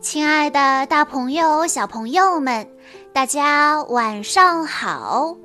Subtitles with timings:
[0.00, 2.70] 亲爱的，大朋友、小朋友们，
[3.12, 5.36] 大家晚上好！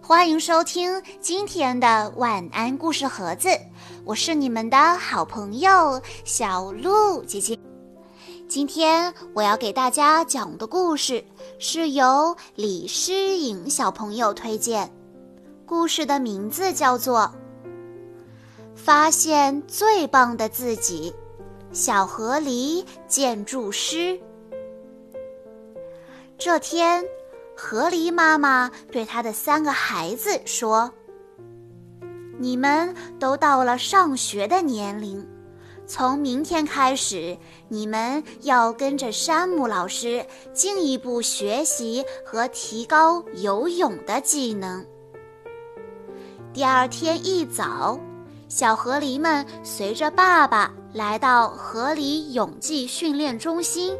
[0.00, 3.48] 欢迎收听今天的晚安故事盒子，
[4.04, 7.58] 我是你们的好朋友小鹿姐姐。
[8.48, 11.24] 今天我要给大家讲的故事
[11.58, 14.88] 是由李诗颖小朋友推荐，
[15.66, 17.22] 故事的名字叫做
[18.76, 21.12] 《发现最棒的自己》。
[21.76, 24.18] 小河狸建筑师。
[26.38, 27.04] 这天，
[27.54, 30.90] 河狸妈妈对她的三个孩子说
[32.40, 35.22] ：“你们都到了上学的年龄，
[35.86, 37.36] 从明天开始，
[37.68, 40.24] 你们要跟着山姆老师
[40.54, 44.82] 进一步学习和提高游泳的技能。”
[46.54, 48.00] 第二天一早。
[48.48, 53.96] 小河狸们随着爸爸来到河狸泳技训练中心，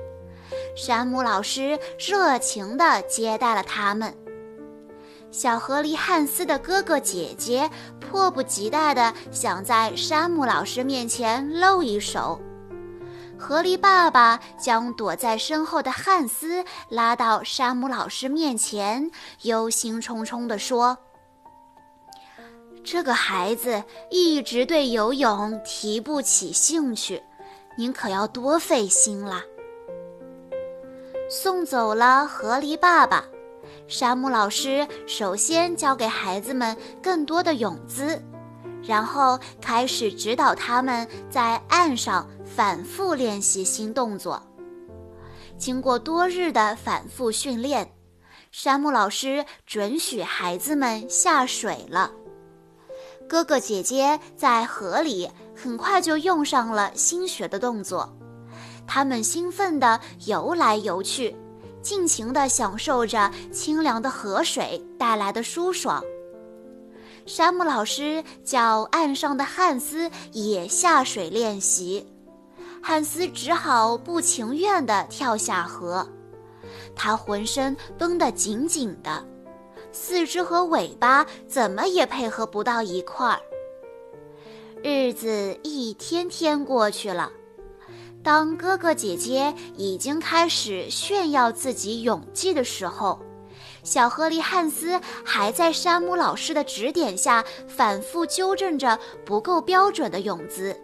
[0.77, 4.17] 山姆老师热情地接待了他们。
[5.33, 7.69] 小河狸汉斯的哥哥姐姐
[8.00, 12.41] 迫不及待地想在山姆老师面前露一手，
[13.36, 19.11] 河狸爸爸将躲在身后的汉斯拉到山姆老师面前，
[19.42, 20.97] 忧心忡忡地说。
[22.87, 27.20] 这个孩子一直对游泳提不起兴趣，
[27.77, 29.42] 您可要多费心啦。
[31.29, 33.25] 送走了河狸爸爸，
[33.89, 38.23] 山姆老师首先教给孩子们更多的泳姿，
[38.84, 44.41] 然后开始指导他们在岸上反复练习新动作。
[45.59, 47.92] 经过多日的反复训练，
[48.53, 52.12] 山姆老师准许孩子们下水了。
[53.28, 58.16] 哥哥姐姐在河里很快就用上了新学的动作，
[58.86, 61.34] 他们兴奋地游来游去，
[61.83, 66.02] 尽情地享受着清凉的河水带来的舒爽。
[67.27, 72.06] 山姆老师叫岸上的汉斯也下水练习，
[72.80, 76.08] 汉斯只好不情愿地跳下河，
[76.95, 79.27] 他浑身绷得紧紧的。
[79.98, 83.40] 四肢和尾巴怎么也配合不到一块儿。
[84.83, 87.33] 日子一天天过去了，
[88.23, 93.18] 当哥哥姐姐已经开始炫耀自己泳技的时候，
[93.83, 100.78] 小河狸汉斯还在山姆老师的指点下反复纠正着不够标准的泳姿。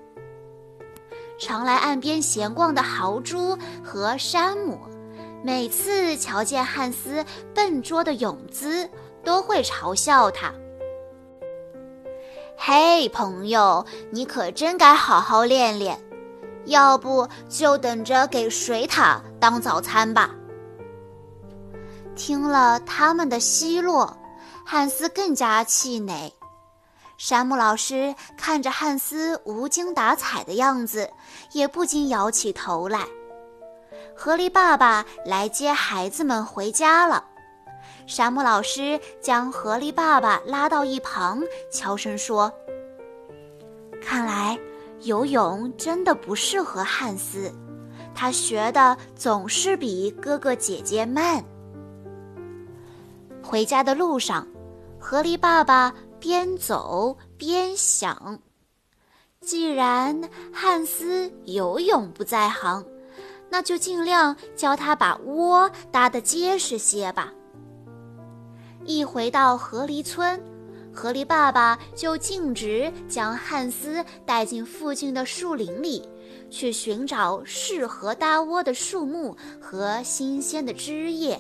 [1.39, 4.81] 常来岸边闲逛的豪猪和山姆。
[5.45, 8.89] 每次瞧见汉斯笨拙的泳姿，
[9.25, 10.53] 都会嘲笑他。
[12.57, 15.99] 嘿，朋友，你可真该好好练练，
[16.67, 20.31] 要不就等着给水獭当早餐吧。
[22.15, 24.17] 听了他们的奚落，
[24.65, 26.33] 汉斯更加气馁。
[27.19, 31.11] 山姆老师看着汉斯无精打采的样子，
[31.53, 33.07] 也不禁摇起头来。
[34.25, 37.25] 河狸爸爸来接孩子们回家了。
[38.07, 42.49] 山姆老师将河狸爸爸拉到一旁，悄声说
[44.01, 44.57] ：“看来
[45.01, 47.53] 游泳真的不适合汉斯，
[48.15, 51.45] 他学的总是比哥哥姐姐慢。”
[53.43, 54.47] 回家的路上，
[55.01, 58.39] 河狸爸爸边走边想
[59.43, 62.87] ：“既然汉斯游泳不在行。”
[63.53, 67.31] 那就尽量教他把窝搭得结实些吧。
[68.87, 70.43] 一回到河狸村，
[70.91, 76.09] 河狸爸爸就径直将汉斯带进附近的树林里，
[76.49, 81.39] 去寻找适合搭窝的树木和新鲜的枝叶。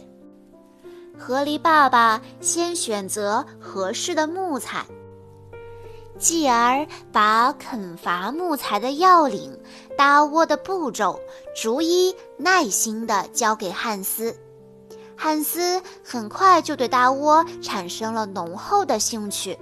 [1.18, 4.84] 河狸爸爸先选择合适的木材。
[6.22, 9.58] 继而把啃伐木材的要领、
[9.98, 11.18] 搭窝的步骤，
[11.60, 14.36] 逐一耐心地教给汉斯。
[15.16, 19.58] 汉斯很快就对搭窝产生了浓厚的兴趣。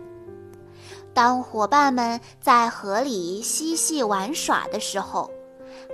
[1.14, 5.30] 当伙伴们在河里嬉戏玩耍的时候，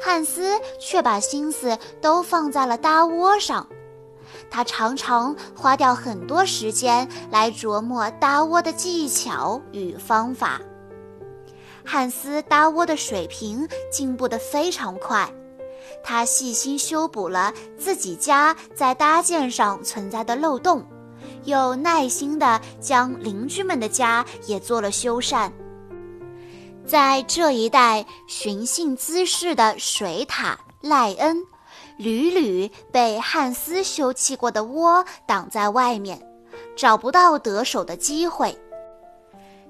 [0.02, 3.66] 汉斯却把心思都放在了搭窝上。
[4.50, 10.60] 他常常花掉很多时间来琢磨搭窝的技巧与方法。
[11.84, 15.32] 汉斯搭窝的水平进步得非常快，
[16.02, 20.84] 他细心修补了自己家在搭建上存在的漏洞，
[21.44, 25.50] 又耐心地将邻居们的家也做了修缮。
[26.84, 31.44] 在这一带寻衅滋事的水獭赖恩。
[31.96, 36.20] 屡屡被汉斯修葺过的窝挡在外面，
[36.76, 38.56] 找不到得手的机会。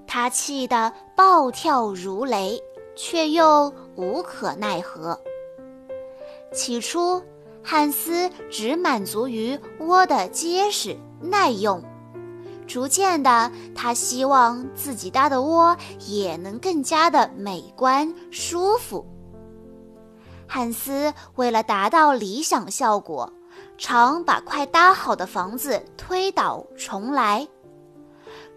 [0.06, 2.60] 他气得暴跳如雷，
[2.94, 5.20] 却又无可奈何。
[6.52, 7.22] 起初，
[7.62, 11.82] 汉斯只满足于窝的结实耐用，
[12.66, 15.76] 逐渐的，他希望自己搭的窝
[16.06, 19.04] 也能更加的美观舒服。
[20.48, 23.32] 汉斯为了达到理想效果，
[23.76, 27.46] 常把快搭好的房子推倒重来。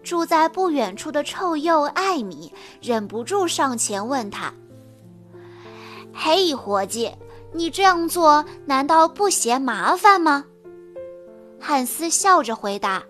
[0.02, 4.52] 住在不远处的臭鼬艾米忍不住上前问他
[6.14, 7.12] ：“嘿，伙计，
[7.52, 10.44] 你这样做难道不嫌麻烦吗？”
[11.60, 13.02] 汉斯笑着回答：“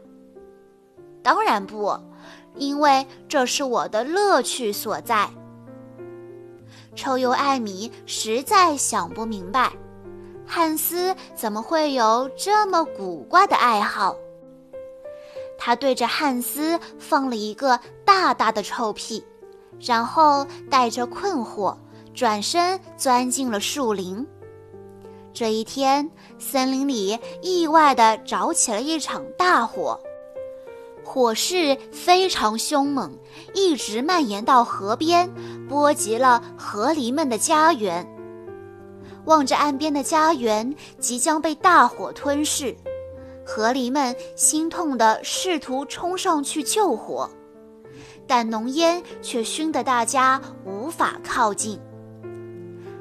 [1.23, 1.97] 当然不，
[2.57, 5.31] 因为这是我的乐趣所在。”
[6.95, 9.73] 臭鼬艾米实在想不明白，
[10.47, 14.17] 汉斯怎么会有这么古怪的爱好。
[15.59, 19.25] 他对着汉斯放了一个大大的臭屁，
[19.79, 21.77] 然后带着困惑
[22.15, 24.27] 转身钻进了树林。
[25.33, 30.01] 这一天，森林里意外地着起了一场大火，
[31.13, 33.19] 火势非常凶猛，
[33.53, 35.29] 一直蔓延到河边，
[35.69, 38.07] 波及了河狸们的家园。
[39.25, 42.77] 望着岸边的家园即将被大火吞噬。
[43.45, 47.29] 河狸们心痛地试图冲上去救火，
[48.29, 51.81] 但浓烟却熏得大家无法靠近。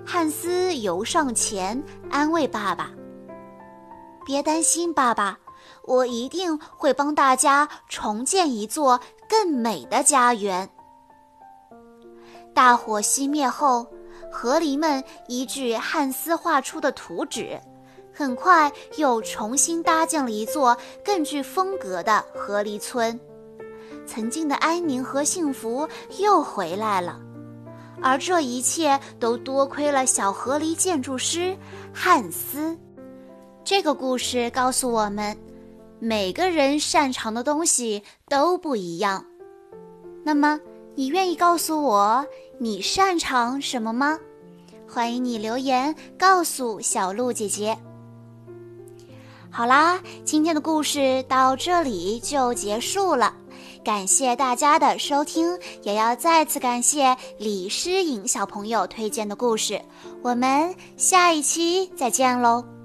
[0.03, 2.89] 汉斯游上前安慰爸爸
[4.25, 5.37] ：“别担心，爸爸，
[5.89, 10.69] 我一定会帮大家重建一座更美的家园。”
[12.53, 13.87] 大火熄灭后，
[14.31, 17.59] 河狸们依据汉斯画出的图纸。
[18.13, 23.17] 很快又重新搭建了一座更具风格的河狸村，
[24.05, 25.87] 曾经的安宁和幸福
[26.17, 27.17] 又回来了。
[28.01, 31.57] 而这一切都多亏了小河狸建筑师
[31.93, 32.77] 汉斯。
[33.63, 35.37] 这个故事告诉我们，
[35.99, 39.25] 每个人擅长的东西都不一样。
[40.23, 40.59] 那么，
[40.95, 42.25] 你愿意告诉我
[42.57, 44.17] 你擅长什么吗？
[44.87, 47.77] 欢迎你留言告诉小鹿姐姐。
[49.51, 53.33] 好啦，今天的故事到这里就结束了，
[53.83, 59.81] 感谢大家的收听，也要再次感谢李诗颖小朋友推荐的故事，
[60.21, 62.78] 我们下一期再见喽。